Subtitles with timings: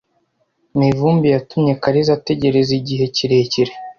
[0.79, 3.71] Mivumbi yatumye Kariza ategereza igihe kirekire.